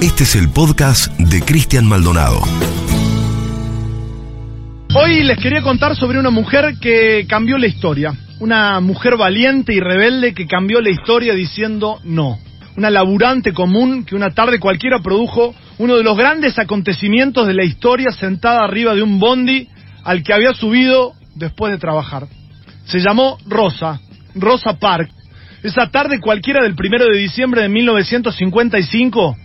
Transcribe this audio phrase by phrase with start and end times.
[0.00, 2.40] Este es el podcast de Cristian Maldonado.
[4.94, 8.14] Hoy les quería contar sobre una mujer que cambió la historia.
[8.38, 12.38] Una mujer valiente y rebelde que cambió la historia diciendo no.
[12.76, 17.64] Una laburante común que una tarde cualquiera produjo uno de los grandes acontecimientos de la
[17.64, 19.66] historia sentada arriba de un bondi
[20.04, 22.28] al que había subido después de trabajar.
[22.84, 24.00] Se llamó Rosa,
[24.36, 25.10] Rosa Park.
[25.64, 29.36] Esa tarde cualquiera del primero de diciembre de 1955,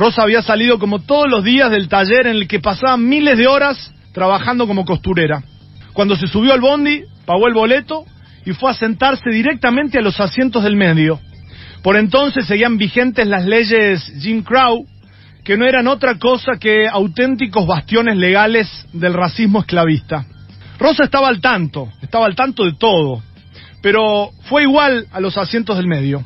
[0.00, 3.46] Rosa había salido como todos los días del taller en el que pasaba miles de
[3.46, 5.42] horas trabajando como costurera.
[5.92, 8.06] Cuando se subió al bondi, pagó el boleto
[8.46, 11.20] y fue a sentarse directamente a los asientos del medio.
[11.82, 14.86] Por entonces seguían vigentes las leyes Jim Crow,
[15.44, 20.24] que no eran otra cosa que auténticos bastiones legales del racismo esclavista.
[20.78, 23.22] Rosa estaba al tanto, estaba al tanto de todo,
[23.82, 26.24] pero fue igual a los asientos del medio.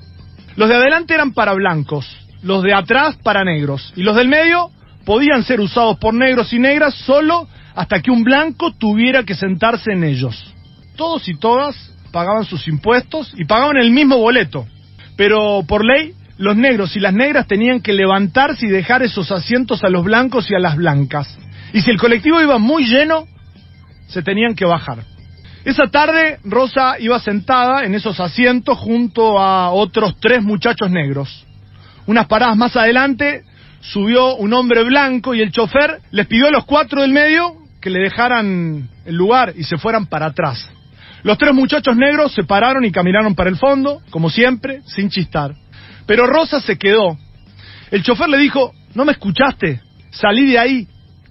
[0.54, 2.06] Los de adelante eran para blancos,
[2.44, 4.70] los de atrás para negros, y los del medio
[5.04, 9.92] podían ser usados por negros y negras solo hasta que un blanco tuviera que sentarse
[9.92, 10.54] en ellos.
[10.96, 11.74] Todos y todas
[12.12, 14.66] pagaban sus impuestos y pagaban el mismo boleto,
[15.16, 19.82] pero por ley los negros y las negras tenían que levantarse y dejar esos asientos
[19.82, 21.38] a los blancos y a las blancas.
[21.72, 23.26] Y si el colectivo iba muy lleno,
[24.08, 24.98] se tenían que bajar.
[25.64, 31.46] Esa tarde Rosa iba sentada en esos asientos junto a otros tres muchachos negros.
[32.06, 33.44] Unas paradas más adelante
[33.80, 37.90] subió un hombre blanco y el chofer les pidió a los cuatro del medio que
[37.90, 40.70] le dejaran el lugar y se fueran para atrás.
[41.22, 45.54] Los tres muchachos negros se pararon y caminaron para el fondo, como siempre, sin chistar.
[46.06, 47.16] Pero Rosa se quedó.
[47.90, 49.80] El chofer le dijo, no me escuchaste,
[50.10, 50.88] salí de ahí,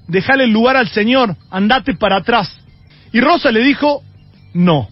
[0.08, 2.60] dejale el lugar al señor, andate para atrás.
[3.12, 4.02] Y Rosa le dijo,
[4.54, 4.90] no.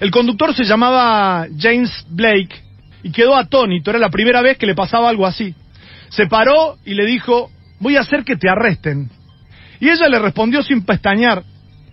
[0.00, 2.67] El conductor se llamaba James Blake
[3.02, 5.54] y quedó atónito, era la primera vez que le pasaba algo así.
[6.08, 9.10] Se paró y le dijo, voy a hacer que te arresten.
[9.80, 11.44] Y ella le respondió sin pestañear,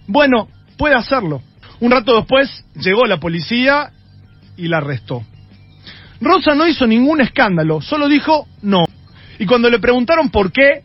[0.08, 1.42] bueno, puede hacerlo.
[1.80, 3.92] Un rato después llegó la policía
[4.58, 5.24] y la arrestó.
[6.22, 8.84] Rosa no hizo ningún escándalo, solo dijo no.
[9.38, 10.84] Y cuando le preguntaron por qué,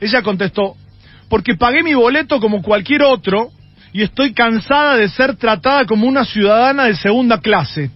[0.00, 0.76] ella contestó,
[1.28, 3.50] porque pagué mi boleto como cualquier otro
[3.92, 7.90] y estoy cansada de ser tratada como una ciudadana de segunda clase.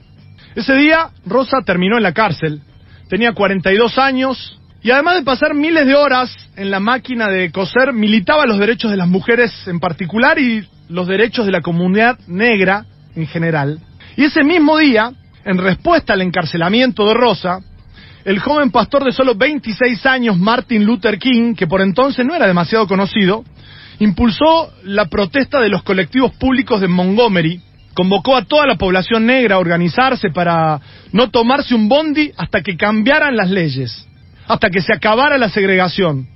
[0.55, 2.61] Ese día, Rosa terminó en la cárcel.
[3.09, 7.93] Tenía 42 años y además de pasar miles de horas en la máquina de coser,
[7.93, 12.87] militaba los derechos de las mujeres en particular y los derechos de la comunidad negra
[13.17, 13.81] en general.
[14.17, 15.13] Y ese mismo día,
[15.45, 17.61] en respuesta al encarcelamiento de Rosa,
[18.25, 22.47] el joven pastor de solo 26 años, Martin Luther King, que por entonces no era
[22.47, 23.45] demasiado conocido,
[23.99, 27.61] impulsó la protesta de los colectivos públicos de Montgomery,
[27.95, 30.81] convocó a toda la población negra a organizarse para
[31.13, 34.07] no tomarse un bondi hasta que cambiaran las leyes,
[34.47, 36.29] hasta que se acabara la segregación.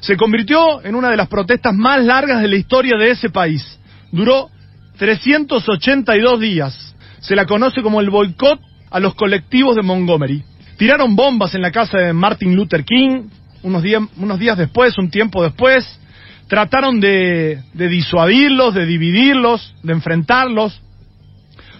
[0.00, 3.78] Se convirtió en una de las protestas más largas de la historia de ese país.
[4.10, 4.50] Duró
[4.98, 6.94] 382 días.
[7.20, 8.60] Se la conoce como el boicot
[8.90, 10.42] a los colectivos de Montgomery.
[10.76, 13.28] Tiraron bombas en la casa de Martin Luther King,
[13.62, 15.86] unos, días, unos días después, un tiempo después,
[16.48, 20.82] trataron de, de disuadirlos, de dividirlos, de enfrentarlos.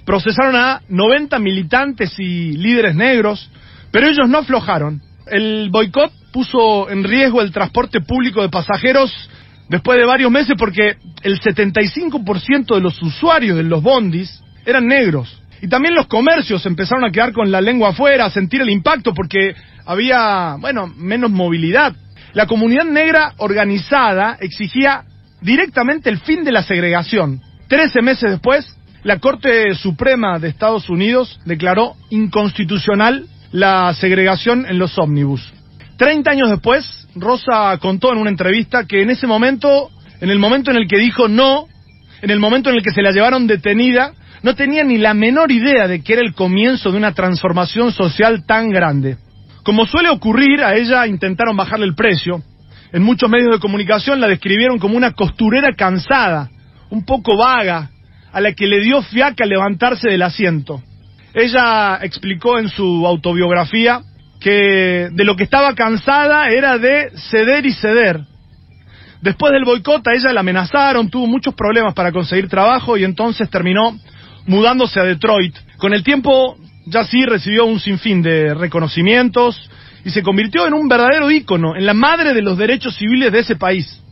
[0.05, 3.51] Procesaron a 90 militantes y líderes negros,
[3.91, 5.01] pero ellos no aflojaron.
[5.27, 9.13] El boicot puso en riesgo el transporte público de pasajeros
[9.69, 15.41] después de varios meses porque el 75% de los usuarios de los bondis eran negros.
[15.61, 19.15] Y también los comercios empezaron a quedar con la lengua afuera, a sentir el impacto
[19.15, 19.55] porque
[19.87, 21.95] había, bueno, menos movilidad.
[22.33, 25.05] La comunidad negra organizada exigía
[25.41, 27.41] directamente el fin de la segregación.
[27.69, 34.97] Trece meses después, la Corte Suprema de Estados Unidos declaró inconstitucional la segregación en los
[34.99, 35.53] ómnibus.
[35.97, 40.71] Treinta años después, Rosa contó en una entrevista que en ese momento, en el momento
[40.71, 41.67] en el que dijo no,
[42.23, 44.13] en el momento en el que se la llevaron detenida,
[44.43, 48.45] no tenía ni la menor idea de que era el comienzo de una transformación social
[48.47, 49.17] tan grande.
[49.65, 52.43] Como suele ocurrir, a ella intentaron bajarle el precio.
[52.93, 56.51] En muchos medios de comunicación la describieron como una costurera cansada,
[56.91, 57.91] un poco vaga,
[58.33, 60.83] a la que le dio fiaca levantarse del asiento.
[61.35, 64.03] Ella explicó en su autobiografía
[64.41, 68.21] que de lo que estaba cansada era de ceder y ceder.
[69.21, 73.49] Después del boicot a ella la amenazaron, tuvo muchos problemas para conseguir trabajo y entonces
[73.49, 73.97] terminó
[74.47, 75.55] mudándose a Detroit.
[75.77, 76.57] Con el tiempo
[76.87, 79.71] ya sí recibió un sinfín de reconocimientos
[80.05, 83.39] y se convirtió en un verdadero ícono, en la madre de los derechos civiles de
[83.39, 84.03] ese país.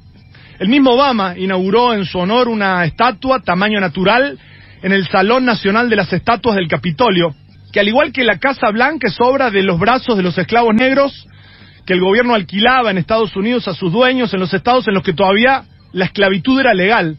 [0.61, 4.39] El mismo Obama inauguró en su honor una estatua tamaño natural
[4.83, 7.35] en el Salón Nacional de las Estatuas del Capitolio,
[7.73, 10.75] que al igual que la Casa Blanca es obra de los brazos de los esclavos
[10.75, 11.27] negros
[11.87, 15.03] que el gobierno alquilaba en Estados Unidos a sus dueños en los estados en los
[15.03, 17.17] que todavía la esclavitud era legal.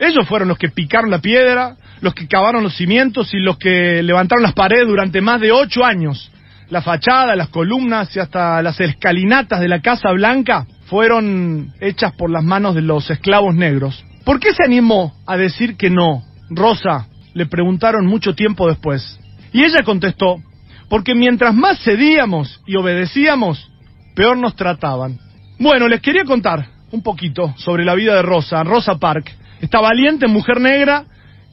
[0.00, 4.02] Ellos fueron los que picaron la piedra, los que cavaron los cimientos y los que
[4.02, 6.32] levantaron las paredes durante más de ocho años.
[6.70, 12.30] La fachada, las columnas y hasta las escalinatas de la Casa Blanca fueron hechas por
[12.30, 14.04] las manos de los esclavos negros.
[14.24, 16.24] ¿Por qué se animó a decir que no?
[16.50, 19.20] Rosa, le preguntaron mucho tiempo después.
[19.52, 20.42] Y ella contestó,
[20.88, 23.70] porque mientras más cedíamos y obedecíamos,
[24.16, 25.18] peor nos trataban.
[25.60, 30.26] Bueno, les quería contar un poquito sobre la vida de Rosa, Rosa Park, esta valiente
[30.26, 31.04] mujer negra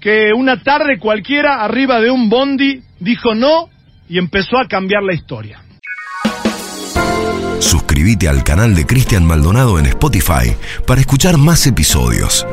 [0.02, 3.70] que una tarde cualquiera arriba de un bondi dijo no
[4.10, 5.62] y empezó a cambiar la historia.
[7.98, 10.56] Suscríbete al canal de Cristian Maldonado en Spotify
[10.86, 12.46] para escuchar más episodios.